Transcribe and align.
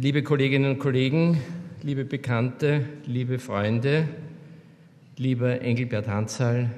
Liebe 0.00 0.22
Kolleginnen 0.22 0.70
und 0.70 0.78
Kollegen, 0.78 1.42
liebe 1.82 2.04
Bekannte, 2.04 2.84
liebe 3.06 3.40
Freunde, 3.40 4.06
lieber 5.16 5.60
Engelbert 5.60 6.06
Hansal, 6.06 6.70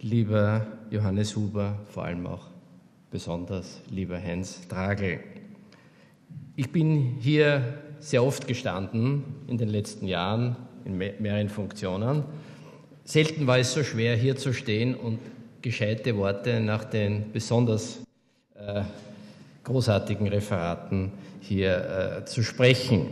lieber 0.00 0.66
Johannes 0.90 1.36
Huber, 1.36 1.78
vor 1.90 2.06
allem 2.06 2.26
auch 2.26 2.48
besonders 3.12 3.80
lieber 3.88 4.20
Heinz 4.20 4.66
Dragel. 4.66 5.20
Ich 6.56 6.72
bin 6.72 7.18
hier 7.20 7.78
sehr 8.00 8.24
oft 8.24 8.48
gestanden 8.48 9.22
in 9.46 9.56
den 9.56 9.68
letzten 9.68 10.08
Jahren 10.08 10.56
in 10.84 10.98
mehreren 10.98 11.48
Funktionen. 11.48 12.24
Selten 13.04 13.46
war 13.46 13.60
es 13.60 13.72
so 13.72 13.84
schwer, 13.84 14.16
hier 14.16 14.34
zu 14.34 14.52
stehen 14.52 14.96
und 14.96 15.20
gescheite 15.62 16.16
Worte 16.16 16.58
nach 16.58 16.82
den 16.82 17.30
besonders 17.32 18.02
äh, 18.56 18.82
großartigen 19.64 20.28
Referaten 20.28 21.12
hier 21.40 22.20
äh, 22.20 22.24
zu 22.24 22.42
sprechen. 22.42 23.06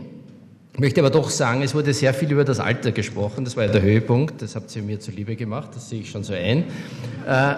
Ich 0.73 0.79
möchte 0.79 1.01
aber 1.01 1.11
doch 1.11 1.29
sagen, 1.29 1.61
es 1.61 1.75
wurde 1.75 1.93
sehr 1.93 2.13
viel 2.13 2.31
über 2.31 2.43
das 2.43 2.59
Alter 2.59 2.91
gesprochen. 2.91 3.45
Das 3.45 3.55
war 3.55 3.65
ja 3.65 3.71
der 3.71 3.83
Höhepunkt. 3.83 4.41
Das 4.41 4.55
habt 4.55 4.75
ihr 4.75 4.81
mir 4.81 4.99
zuliebe 4.99 5.35
gemacht. 5.35 5.69
Das 5.75 5.89
sehe 5.89 6.01
ich 6.01 6.09
schon 6.09 6.23
so 6.23 6.33
ein. 6.33 6.65
Äh, 7.27 7.55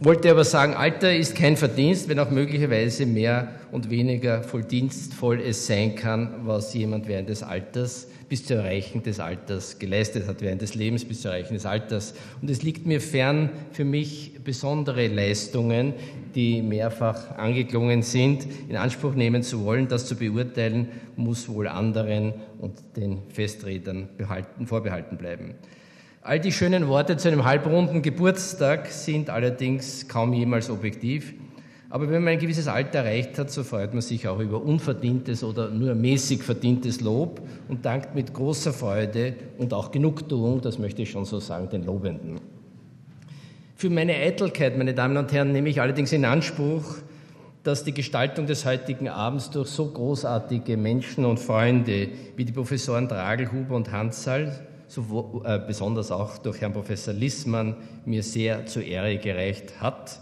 wollte 0.00 0.30
aber 0.30 0.44
sagen, 0.44 0.74
Alter 0.74 1.14
ist 1.14 1.34
kein 1.34 1.56
Verdienst, 1.56 2.08
wenn 2.08 2.18
auch 2.18 2.30
möglicherweise 2.30 3.06
mehr 3.06 3.48
und 3.72 3.90
weniger 3.90 4.42
volldienstvoll 4.42 5.40
es 5.40 5.66
sein 5.66 5.94
kann, 5.94 6.46
was 6.46 6.74
jemand 6.74 7.08
während 7.08 7.28
des 7.28 7.42
Alters 7.42 8.08
bis 8.28 8.46
zu 8.46 8.54
Erreichen 8.54 9.02
des 9.02 9.20
Alters 9.20 9.78
geleistet 9.78 10.26
hat, 10.26 10.40
während 10.40 10.62
des 10.62 10.74
Lebens 10.74 11.04
bis 11.04 11.22
zu 11.22 11.28
Erreichen 11.28 11.54
des 11.54 11.66
Alters. 11.66 12.14
Und 12.40 12.50
es 12.50 12.62
liegt 12.62 12.86
mir 12.86 13.00
fern, 13.00 13.50
für 13.72 13.84
mich 13.84 14.32
besondere 14.42 15.06
Leistungen, 15.08 15.94
die 16.34 16.62
mehrfach 16.62 17.36
angeklungen 17.36 18.02
sind, 18.02 18.46
in 18.68 18.76
Anspruch 18.76 19.14
nehmen 19.14 19.42
zu 19.42 19.64
wollen. 19.64 19.88
Das 19.88 20.06
zu 20.06 20.16
beurteilen, 20.16 20.88
muss 21.16 21.48
wohl 21.48 21.68
anderen 21.68 22.34
und 22.58 22.74
den 22.96 23.18
Festredern 23.28 24.08
behalten, 24.16 24.66
vorbehalten 24.66 25.16
bleiben. 25.16 25.54
All 26.26 26.40
die 26.40 26.52
schönen 26.52 26.88
Worte 26.88 27.18
zu 27.18 27.28
einem 27.28 27.44
halbrunden 27.44 28.00
Geburtstag 28.00 28.86
sind 28.86 29.28
allerdings 29.28 30.08
kaum 30.08 30.32
jemals 30.32 30.70
objektiv. 30.70 31.34
Aber 31.90 32.08
wenn 32.08 32.24
man 32.24 32.32
ein 32.32 32.38
gewisses 32.38 32.66
Alter 32.66 33.00
erreicht 33.00 33.38
hat, 33.38 33.50
so 33.50 33.62
freut 33.62 33.92
man 33.92 34.00
sich 34.00 34.26
auch 34.26 34.38
über 34.38 34.62
unverdientes 34.62 35.44
oder 35.44 35.68
nur 35.68 35.94
mäßig 35.94 36.42
verdientes 36.42 37.02
Lob 37.02 37.42
und 37.68 37.84
dankt 37.84 38.14
mit 38.14 38.32
großer 38.32 38.72
Freude 38.72 39.34
und 39.58 39.74
auch 39.74 39.90
Genugtuung, 39.90 40.62
das 40.62 40.78
möchte 40.78 41.02
ich 41.02 41.10
schon 41.10 41.26
so 41.26 41.40
sagen, 41.40 41.68
den 41.68 41.84
Lobenden. 41.84 42.40
Für 43.76 43.90
meine 43.90 44.14
Eitelkeit, 44.14 44.78
meine 44.78 44.94
Damen 44.94 45.18
und 45.18 45.30
Herren, 45.30 45.52
nehme 45.52 45.68
ich 45.68 45.82
allerdings 45.82 46.10
in 46.10 46.24
Anspruch, 46.24 46.96
dass 47.64 47.84
die 47.84 47.92
Gestaltung 47.92 48.46
des 48.46 48.64
heutigen 48.64 49.08
Abends 49.10 49.50
durch 49.50 49.68
so 49.68 49.88
großartige 49.88 50.78
Menschen 50.78 51.26
und 51.26 51.38
Freunde 51.38 52.08
wie 52.34 52.46
die 52.46 52.52
Professoren 52.52 53.08
Dragel, 53.08 53.52
Huber 53.52 53.76
und 53.76 53.92
Hansal, 53.92 54.66
so, 54.94 55.42
äh, 55.44 55.58
besonders 55.58 56.10
auch 56.10 56.38
durch 56.38 56.60
Herrn 56.60 56.72
Professor 56.72 57.12
Lissmann, 57.12 57.76
mir 58.04 58.22
sehr 58.22 58.66
zur 58.66 58.84
Ehre 58.84 59.18
gereicht 59.18 59.80
hat 59.80 60.20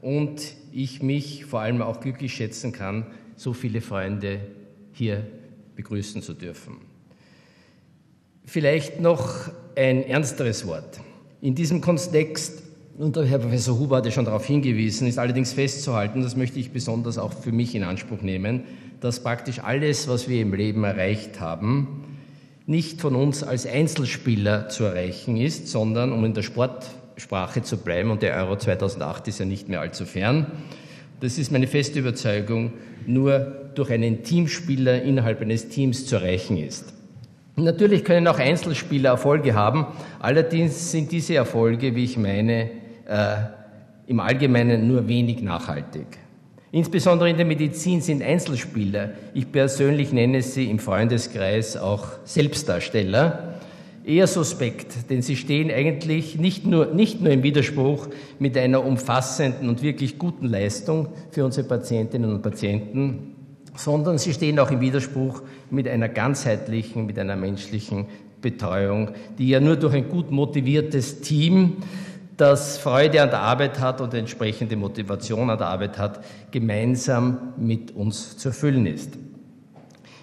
und 0.00 0.40
ich 0.72 1.02
mich 1.02 1.44
vor 1.44 1.60
allem 1.60 1.82
auch 1.82 2.00
glücklich 2.00 2.34
schätzen 2.34 2.72
kann, 2.72 3.06
so 3.36 3.52
viele 3.52 3.80
Freunde 3.80 4.40
hier 4.92 5.26
begrüßen 5.76 6.22
zu 6.22 6.34
dürfen. 6.34 6.76
Vielleicht 8.44 9.00
noch 9.00 9.50
ein 9.76 10.02
ernsteres 10.04 10.66
Wort. 10.66 11.00
In 11.40 11.54
diesem 11.54 11.80
Kontext, 11.80 12.62
und 12.98 13.16
Herr 13.16 13.38
Professor 13.38 13.78
Huber 13.78 13.98
hatte 13.98 14.12
schon 14.12 14.24
darauf 14.24 14.44
hingewiesen, 14.44 15.06
ist 15.06 15.18
allerdings 15.18 15.52
festzuhalten, 15.52 16.22
das 16.22 16.36
möchte 16.36 16.58
ich 16.58 16.70
besonders 16.70 17.16
auch 17.16 17.32
für 17.32 17.52
mich 17.52 17.74
in 17.74 17.82
Anspruch 17.82 18.20
nehmen, 18.20 18.64
dass 19.00 19.22
praktisch 19.22 19.60
alles, 19.60 20.08
was 20.08 20.28
wir 20.28 20.42
im 20.42 20.52
Leben 20.52 20.84
erreicht 20.84 21.40
haben, 21.40 22.04
nicht 22.70 23.00
von 23.00 23.16
uns 23.16 23.42
als 23.42 23.66
Einzelspieler 23.66 24.68
zu 24.68 24.84
erreichen 24.84 25.36
ist, 25.36 25.66
sondern, 25.66 26.12
um 26.12 26.24
in 26.24 26.34
der 26.34 26.42
Sport 26.42 26.86
Sprache 27.16 27.62
zu 27.62 27.76
bleiben 27.76 28.12
und 28.12 28.22
der 28.22 28.36
Euro 28.36 28.56
2008 28.56 29.26
ist 29.26 29.40
ja 29.40 29.44
nicht 29.44 29.68
mehr 29.68 29.80
allzu 29.80 30.06
fern. 30.06 30.46
Das 31.18 31.36
ist 31.36 31.50
meine 31.50 31.66
feste 31.66 31.98
Überzeugung, 31.98 32.72
nur 33.06 33.40
durch 33.74 33.90
einen 33.90 34.22
Teamspieler 34.22 35.02
innerhalb 35.02 35.40
eines 35.42 35.68
Teams 35.68 36.06
zu 36.06 36.16
erreichen 36.16 36.56
ist. 36.56 36.94
natürlich 37.56 38.04
können 38.04 38.28
auch 38.28 38.38
Einzelspieler 38.38 39.10
Erfolge 39.10 39.54
haben, 39.54 39.86
allerdings 40.20 40.92
sind 40.92 41.10
diese 41.10 41.34
Erfolge, 41.34 41.96
wie 41.96 42.04
ich 42.04 42.16
meine, 42.16 42.70
äh, 43.06 43.36
im 44.06 44.20
Allgemeinen 44.20 44.86
nur 44.86 45.08
wenig 45.08 45.42
nachhaltig. 45.42 46.06
Insbesondere 46.72 47.28
in 47.28 47.36
der 47.36 47.46
Medizin 47.46 48.00
sind 48.00 48.22
Einzelspieler, 48.22 49.10
ich 49.34 49.50
persönlich 49.50 50.12
nenne 50.12 50.40
sie 50.40 50.70
im 50.70 50.78
Freundeskreis 50.78 51.76
auch 51.76 52.06
Selbstdarsteller, 52.24 53.54
eher 54.04 54.28
suspekt, 54.28 55.10
denn 55.10 55.20
sie 55.20 55.34
stehen 55.34 55.70
eigentlich 55.70 56.38
nicht 56.38 56.66
nur, 56.66 56.86
nicht 56.86 57.20
nur 57.20 57.32
im 57.32 57.42
Widerspruch 57.42 58.08
mit 58.38 58.56
einer 58.56 58.84
umfassenden 58.84 59.68
und 59.68 59.82
wirklich 59.82 60.16
guten 60.16 60.46
Leistung 60.46 61.08
für 61.32 61.44
unsere 61.44 61.66
Patientinnen 61.66 62.32
und 62.32 62.42
Patienten, 62.42 63.34
sondern 63.76 64.18
sie 64.18 64.32
stehen 64.32 64.58
auch 64.60 64.70
im 64.70 64.80
Widerspruch 64.80 65.42
mit 65.70 65.88
einer 65.88 66.08
ganzheitlichen, 66.08 67.04
mit 67.04 67.18
einer 67.18 67.36
menschlichen 67.36 68.06
Betreuung, 68.40 69.10
die 69.38 69.48
ja 69.48 69.60
nur 69.60 69.76
durch 69.76 69.94
ein 69.94 70.08
gut 70.08 70.30
motiviertes 70.30 71.20
Team, 71.20 71.78
das 72.40 72.78
Freude 72.78 73.22
an 73.22 73.30
der 73.30 73.40
Arbeit 73.40 73.80
hat 73.80 74.00
und 74.00 74.14
entsprechende 74.14 74.76
Motivation 74.76 75.50
an 75.50 75.58
der 75.58 75.66
Arbeit 75.66 75.98
hat, 75.98 76.24
gemeinsam 76.50 77.54
mit 77.56 77.94
uns 77.94 78.36
zu 78.38 78.48
erfüllen 78.48 78.86
ist. 78.86 79.12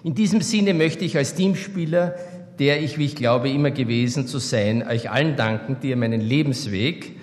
In 0.02 0.14
diesem 0.14 0.40
Sinne 0.40 0.74
möchte 0.74 1.04
ich 1.04 1.16
als 1.16 1.34
Teamspieler 1.34 2.14
der 2.58 2.82
ich, 2.82 2.98
wie 2.98 3.04
ich 3.04 3.16
glaube, 3.16 3.50
immer 3.50 3.70
gewesen 3.70 4.26
zu 4.26 4.38
sein, 4.38 4.86
euch 4.86 5.10
allen 5.10 5.36
danken, 5.36 5.76
die 5.82 5.90
ihr 5.90 5.96
meinen 5.96 6.20
Lebensweg 6.20 7.16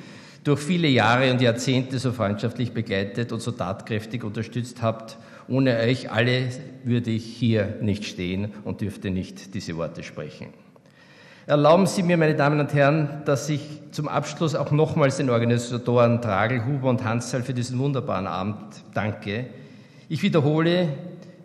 durch 0.44 0.59
viele 0.59 0.88
Jahre 0.88 1.31
und 1.31 1.41
Jahrzehnte 1.41 2.00
so 2.00 2.12
freundschaftlich 2.12 2.72
begleitet 2.72 3.31
und 3.31 3.41
so 3.41 3.51
tatkräftig 3.51 4.23
unterstützt 4.23 4.81
habt. 4.81 5.17
Ohne 5.47 5.77
euch 5.77 6.12
alle 6.12 6.50
würde 6.83 7.12
ich 7.12 7.25
hier 7.25 7.77
nicht 7.81 8.06
stehen 8.06 8.53
und 8.63 8.81
dürfte 8.81 9.09
nicht 9.09 9.53
diese 9.53 9.75
Worte 9.75 10.03
sprechen. 10.03 10.47
Erlauben 11.47 11.85
Sie 11.85 12.01
mir, 12.01 12.17
meine 12.17 12.33
Damen 12.33 12.59
und 12.59 12.73
Herren, 12.73 13.22
dass 13.25 13.50
ich 13.50 13.61
zum 13.91 14.07
Abschluss 14.07 14.56
auch 14.56 14.72
nochmals 14.72 15.17
den 15.17 15.29
Organisatoren 15.29 16.19
Tragel, 16.19 16.66
Huber 16.66 16.89
und 16.89 17.03
Hansal 17.03 17.44
für 17.44 17.53
diesen 17.53 17.78
wunderbaren 17.78 18.25
Abend 18.25 18.57
danke. 18.95 19.45
Ich 20.09 20.23
wiederhole, 20.23 20.88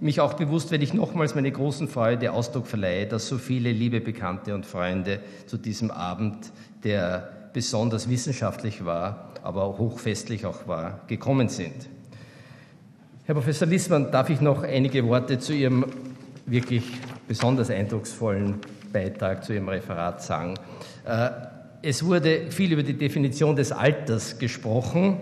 mich 0.00 0.22
auch 0.22 0.32
bewusst, 0.32 0.70
wenn 0.70 0.80
ich 0.80 0.94
nochmals 0.94 1.34
meine 1.34 1.52
großen 1.52 1.86
Freude 1.86 2.32
Ausdruck 2.32 2.66
verleihe, 2.66 3.06
dass 3.06 3.28
so 3.28 3.36
viele 3.36 3.72
liebe 3.72 4.00
Bekannte 4.00 4.54
und 4.54 4.64
Freunde 4.64 5.20
zu 5.44 5.58
diesem 5.58 5.90
Abend, 5.90 6.50
der 6.82 7.50
besonders 7.52 8.08
wissenschaftlich 8.08 8.86
war, 8.86 9.34
aber 9.42 9.64
auch 9.64 9.78
hochfestlich 9.78 10.46
auch 10.46 10.66
war, 10.66 11.00
gekommen 11.08 11.50
sind. 11.50 11.90
Herr 13.26 13.34
Professor 13.34 13.68
Lissmann, 13.68 14.10
darf 14.10 14.30
ich 14.30 14.40
noch 14.40 14.62
einige 14.62 15.06
Worte 15.06 15.38
zu 15.38 15.52
Ihrem 15.52 15.84
wirklich 16.46 16.84
besonders 17.28 17.68
eindrucksvollen 17.68 18.60
Beitrag, 18.92 19.44
zu 19.44 19.52
Ihrem 19.52 19.68
Referat 19.68 20.22
sagen? 20.22 20.54
Äh, 21.06 21.30
es 21.82 22.04
wurde 22.04 22.50
viel 22.50 22.72
über 22.72 22.82
die 22.82 22.94
Definition 22.94 23.56
des 23.56 23.72
Alters 23.72 24.38
gesprochen. 24.38 25.16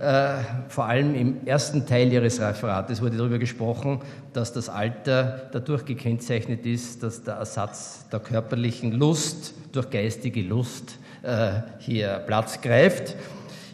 Äh, 0.00 0.36
vor 0.68 0.84
allem 0.84 1.14
im 1.14 1.46
ersten 1.46 1.84
Teil 1.84 2.12
Ihres 2.12 2.40
Referates 2.40 3.02
wurde 3.02 3.16
darüber 3.16 3.38
gesprochen, 3.38 4.00
dass 4.32 4.52
das 4.52 4.68
Alter 4.68 5.48
dadurch 5.52 5.84
gekennzeichnet 5.84 6.64
ist, 6.66 7.02
dass 7.02 7.24
der 7.24 7.34
Ersatz 7.34 8.06
der 8.10 8.20
körperlichen 8.20 8.92
Lust 8.92 9.54
durch 9.72 9.90
geistige 9.90 10.42
Lust 10.42 10.98
äh, 11.22 11.60
hier 11.78 12.22
Platz 12.26 12.60
greift. 12.60 13.16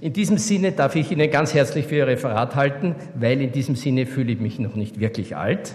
In 0.00 0.12
diesem 0.12 0.38
Sinne 0.38 0.72
darf 0.72 0.96
ich 0.96 1.10
Ihnen 1.10 1.30
ganz 1.30 1.54
herzlich 1.54 1.86
für 1.86 1.96
Ihr 1.96 2.06
Referat 2.06 2.56
halten, 2.56 2.94
weil 3.14 3.40
in 3.40 3.52
diesem 3.52 3.76
Sinne 3.76 4.06
fühle 4.06 4.32
ich 4.32 4.40
mich 4.40 4.58
noch 4.58 4.74
nicht 4.74 5.00
wirklich 5.00 5.36
alt. 5.36 5.72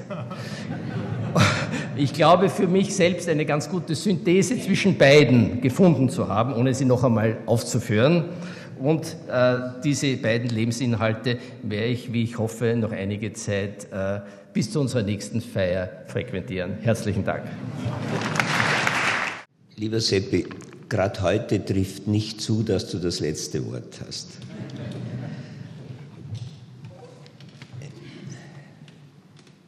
Ich 2.00 2.14
glaube 2.14 2.50
für 2.50 2.66
mich 2.66 2.96
selbst 2.96 3.28
eine 3.28 3.46
ganz 3.46 3.68
gute 3.68 3.94
Synthese 3.94 4.58
zwischen 4.58 4.98
beiden 4.98 5.60
gefunden 5.60 6.08
zu 6.08 6.30
haben, 6.30 6.54
ohne 6.54 6.74
sie 6.74 6.86
noch 6.86 7.04
einmal 7.04 7.40
aufzuführen. 7.46 8.24
Und 8.80 9.18
äh, 9.30 9.58
diese 9.84 10.16
beiden 10.16 10.48
Lebensinhalte 10.48 11.38
werde 11.62 11.88
ich, 11.88 12.14
wie 12.14 12.24
ich 12.24 12.38
hoffe, 12.38 12.74
noch 12.78 12.94
einige 12.94 13.34
Zeit 13.34 13.92
äh, 13.92 14.22
bis 14.54 14.72
zu 14.72 14.80
unserer 14.80 15.04
nächsten 15.04 15.42
Feier 15.42 15.90
frequentieren. 16.08 16.78
Herzlichen 16.80 17.26
Dank. 17.26 17.44
Lieber 19.76 20.00
Seppi, 20.00 20.46
gerade 20.88 21.22
heute 21.22 21.66
trifft 21.66 22.08
nicht 22.08 22.40
zu, 22.40 22.64
dass 22.64 22.90
du 22.90 23.00
das 23.00 23.20
letzte 23.20 23.70
Wort 23.70 24.00
hast. 24.08 24.38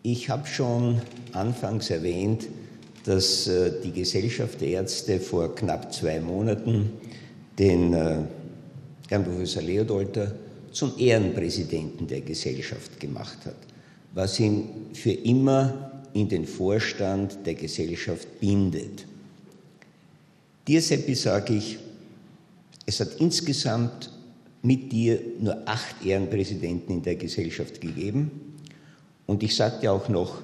Ich 0.03 0.29
habe 0.29 0.47
schon 0.47 1.01
anfangs 1.33 1.89
erwähnt, 1.89 2.47
dass 3.05 3.47
äh, 3.47 3.71
die 3.83 3.91
Gesellschaft 3.91 4.61
der 4.61 4.69
Ärzte 4.69 5.19
vor 5.19 5.55
knapp 5.55 5.93
zwei 5.93 6.19
Monaten 6.19 6.91
den 7.57 7.93
äh, 7.93 8.17
Herrn 9.09 9.23
Professor 9.23 9.61
Leodolter 9.63 10.33
zum 10.71 10.93
Ehrenpräsidenten 10.97 12.07
der 12.07 12.21
Gesellschaft 12.21 12.99
gemacht 12.99 13.39
hat. 13.45 13.55
was 14.13 14.39
ihn 14.39 14.69
für 14.93 15.11
immer 15.11 15.91
in 16.13 16.27
den 16.27 16.45
Vorstand 16.45 17.39
der 17.45 17.55
Gesellschaft 17.55 18.27
bindet. 18.39 19.05
Dir, 20.67 20.81
Seppi, 20.81 21.15
sage 21.15 21.55
ich, 21.55 21.77
es 22.85 22.99
hat 22.99 23.19
insgesamt 23.19 24.11
mit 24.61 24.91
dir 24.91 25.19
nur 25.39 25.57
acht 25.65 26.05
Ehrenpräsidenten 26.05 26.95
in 26.95 27.01
der 27.01 27.15
Gesellschaft 27.15 27.79
gegeben. 27.79 28.57
Und 29.25 29.43
ich 29.43 29.55
sagte 29.55 29.89
auch 29.89 30.09
noch, 30.09 30.41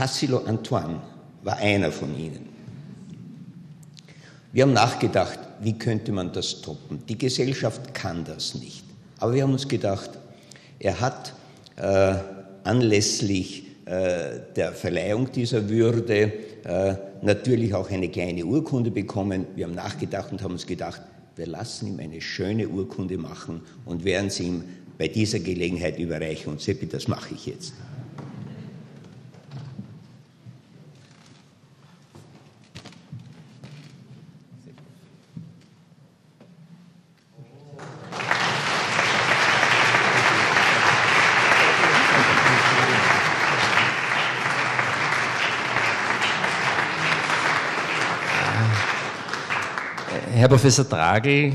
Tassilo 0.00 0.38
Antoine 0.46 0.98
war 1.42 1.58
einer 1.58 1.92
von 1.92 2.18
ihnen. 2.18 2.48
Wir 4.50 4.62
haben 4.62 4.72
nachgedacht, 4.72 5.38
wie 5.60 5.74
könnte 5.74 6.10
man 6.10 6.32
das 6.32 6.62
toppen? 6.62 7.02
Die 7.06 7.18
Gesellschaft 7.18 7.92
kann 7.92 8.24
das 8.24 8.54
nicht. 8.54 8.82
Aber 9.18 9.34
wir 9.34 9.42
haben 9.42 9.52
uns 9.52 9.68
gedacht, 9.68 10.08
er 10.78 10.98
hat 11.02 11.34
äh, 11.76 12.14
anlässlich 12.64 13.64
äh, 13.84 14.40
der 14.56 14.72
Verleihung 14.72 15.30
dieser 15.32 15.68
Würde 15.68 16.32
äh, 16.64 16.94
natürlich 17.20 17.74
auch 17.74 17.90
eine 17.90 18.08
kleine 18.08 18.46
Urkunde 18.46 18.90
bekommen. 18.90 19.48
Wir 19.54 19.66
haben 19.66 19.74
nachgedacht 19.74 20.32
und 20.32 20.42
haben 20.42 20.52
uns 20.52 20.66
gedacht, 20.66 21.02
wir 21.36 21.46
lassen 21.46 21.88
ihm 21.88 22.00
eine 22.00 22.22
schöne 22.22 22.66
Urkunde 22.70 23.18
machen 23.18 23.60
und 23.84 24.06
werden 24.06 24.30
sie 24.30 24.44
ihm 24.44 24.64
bei 24.96 25.08
dieser 25.08 25.40
Gelegenheit 25.40 25.98
überreichen. 25.98 26.52
Und 26.52 26.62
Seppi, 26.62 26.86
das 26.86 27.06
mache 27.06 27.34
ich 27.34 27.44
jetzt. 27.44 27.74
Herr 50.40 50.48
Professor 50.48 50.86
Dragel 50.86 51.52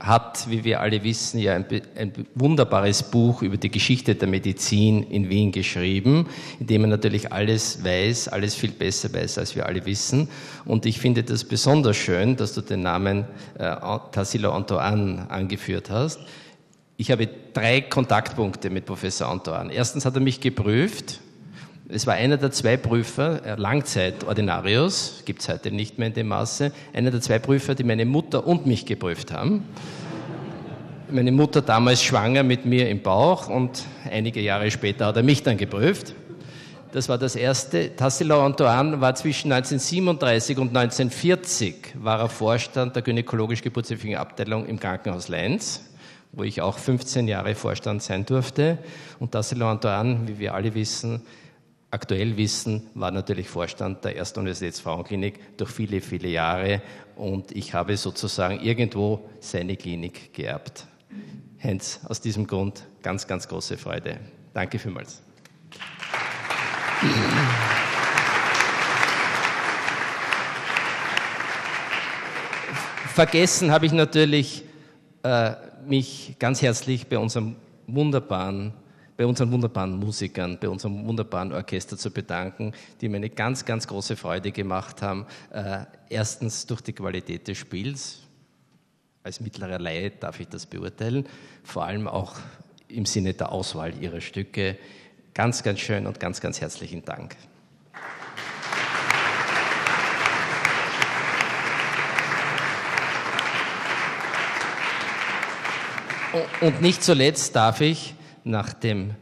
hat, 0.00 0.50
wie 0.50 0.64
wir 0.64 0.80
alle 0.80 1.04
wissen, 1.04 1.38
ja 1.38 1.54
ein, 1.54 1.64
ein, 1.96 2.12
wunderbares 2.34 3.04
Buch 3.04 3.40
über 3.40 3.56
die 3.56 3.70
Geschichte 3.70 4.16
der 4.16 4.26
Medizin 4.26 5.04
in 5.04 5.28
Wien 5.28 5.52
geschrieben, 5.52 6.26
in 6.58 6.66
dem 6.66 6.82
er 6.82 6.88
natürlich 6.88 7.32
alles 7.32 7.84
weiß, 7.84 8.26
alles 8.26 8.56
viel 8.56 8.72
besser 8.72 9.14
weiß, 9.14 9.38
als 9.38 9.54
wir 9.54 9.64
alle 9.64 9.86
wissen. 9.86 10.28
Und 10.64 10.86
ich 10.86 10.98
finde 10.98 11.22
das 11.22 11.44
besonders 11.44 11.98
schön, 11.98 12.34
dass 12.34 12.52
du 12.52 12.62
den 12.62 12.80
Namen 12.82 13.26
äh, 13.60 13.76
Tassilo 14.10 14.50
Antoine 14.50 15.30
angeführt 15.30 15.88
hast. 15.88 16.18
Ich 16.96 17.12
habe 17.12 17.28
drei 17.52 17.80
Kontaktpunkte 17.80 18.70
mit 18.70 18.86
Professor 18.86 19.28
Antoine. 19.28 19.72
Erstens 19.72 20.04
hat 20.04 20.16
er 20.16 20.20
mich 20.20 20.40
geprüft 20.40 21.20
es 21.88 22.06
war 22.06 22.14
einer 22.14 22.36
der 22.36 22.50
zwei 22.50 22.76
Prüfer, 22.76 23.44
äh, 23.44 23.54
Langzeit-Ordinarius, 23.54 25.22
gibt 25.24 25.42
es 25.42 25.48
heute 25.48 25.70
nicht 25.70 25.98
mehr 25.98 26.08
in 26.08 26.14
dem 26.14 26.28
Maße, 26.28 26.72
einer 26.92 27.12
der 27.12 27.20
zwei 27.20 27.38
Prüfer, 27.38 27.76
die 27.76 27.84
meine 27.84 28.04
Mutter 28.04 28.44
und 28.44 28.66
mich 28.66 28.86
geprüft 28.86 29.32
haben. 29.32 29.62
Meine 31.08 31.30
Mutter 31.30 31.62
damals 31.62 32.02
schwanger 32.02 32.42
mit 32.42 32.66
mir 32.66 32.88
im 32.90 33.02
Bauch 33.02 33.48
und 33.48 33.84
einige 34.10 34.40
Jahre 34.40 34.68
später 34.72 35.06
hat 35.06 35.16
er 35.16 35.22
mich 35.22 35.44
dann 35.44 35.56
geprüft. 35.56 36.14
Das 36.90 37.08
war 37.08 37.18
das 37.18 37.36
erste. 37.36 37.94
Tassilo 37.94 38.44
Antoine 38.44 39.00
war 39.00 39.14
zwischen 39.14 39.52
1937 39.52 40.58
und 40.58 40.76
1940 40.76 41.94
war 42.02 42.18
er 42.18 42.28
Vorstand 42.28 42.96
der 42.96 43.02
gynäkologisch-geburtshilflichen 43.02 44.16
Abteilung 44.16 44.66
im 44.66 44.80
Krankenhaus 44.80 45.28
Lenz, 45.28 45.84
wo 46.32 46.42
ich 46.42 46.60
auch 46.60 46.78
15 46.78 47.28
Jahre 47.28 47.54
Vorstand 47.54 48.02
sein 48.02 48.26
durfte. 48.26 48.78
Und 49.20 49.30
Tassilo 49.30 49.70
Antoine, 49.70 50.26
wie 50.26 50.40
wir 50.40 50.54
alle 50.54 50.74
wissen, 50.74 51.22
aktuell 51.90 52.36
wissen, 52.36 52.88
war 52.94 53.10
natürlich 53.10 53.48
Vorstand 53.48 54.04
der 54.04 54.16
Ersten 54.16 54.40
Universitätsfrauenklinik 54.40 55.56
durch 55.56 55.70
viele, 55.70 56.00
viele 56.00 56.28
Jahre 56.28 56.82
und 57.16 57.52
ich 57.52 57.74
habe 57.74 57.96
sozusagen 57.96 58.60
irgendwo 58.60 59.28
seine 59.40 59.76
Klinik 59.76 60.34
geerbt. 60.34 60.86
Hence, 61.58 62.00
aus 62.08 62.20
diesem 62.20 62.46
Grund 62.46 62.84
ganz, 63.02 63.26
ganz 63.26 63.48
große 63.48 63.78
Freude. 63.78 64.18
Danke 64.52 64.78
vielmals. 64.78 65.22
Vergessen 73.14 73.70
habe 73.70 73.86
ich 73.86 73.92
natürlich, 73.92 74.64
äh, 75.22 75.52
mich 75.86 76.36
ganz 76.38 76.60
herzlich 76.60 77.06
bei 77.06 77.18
unserem 77.18 77.56
wunderbaren 77.86 78.74
bei 79.16 79.24
unseren 79.24 79.50
wunderbaren 79.50 79.96
Musikern, 79.96 80.58
bei 80.60 80.68
unserem 80.68 81.06
wunderbaren 81.06 81.52
Orchester 81.52 81.96
zu 81.96 82.10
bedanken, 82.10 82.72
die 83.00 83.08
mir 83.08 83.16
eine 83.16 83.30
ganz, 83.30 83.64
ganz 83.64 83.86
große 83.86 84.16
Freude 84.16 84.52
gemacht 84.52 85.02
haben. 85.02 85.26
Äh, 85.50 85.84
erstens 86.10 86.66
durch 86.66 86.82
die 86.82 86.92
Qualität 86.92 87.48
des 87.48 87.56
Spiels. 87.58 88.20
Als 89.22 89.40
mittlerer 89.40 89.78
Laie 89.78 90.10
darf 90.10 90.38
ich 90.38 90.48
das 90.48 90.66
beurteilen. 90.66 91.26
Vor 91.64 91.84
allem 91.84 92.06
auch 92.06 92.36
im 92.88 93.06
Sinne 93.06 93.34
der 93.34 93.50
Auswahl 93.50 93.92
ihrer 94.00 94.20
Stücke. 94.20 94.76
Ganz, 95.34 95.62
ganz 95.62 95.80
schön 95.80 96.06
und 96.06 96.20
ganz, 96.20 96.40
ganz 96.40 96.60
herzlichen 96.60 97.04
Dank. 97.04 97.36
Und 106.60 106.82
nicht 106.82 107.02
zuletzt 107.02 107.56
darf 107.56 107.80
ich 107.80 108.15
nach 108.46 108.72
dem 108.72 109.14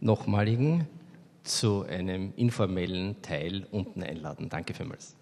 nochmaligen 0.00 0.86
zu 1.42 1.82
einem 1.84 2.34
informellen 2.36 3.20
Teil 3.22 3.66
unten 3.70 4.02
einladen. 4.02 4.50
Danke 4.50 4.74
vielmals. 4.74 5.16